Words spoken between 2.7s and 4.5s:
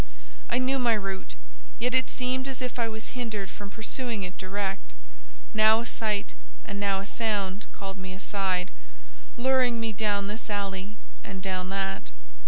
I was hindered from pursuing it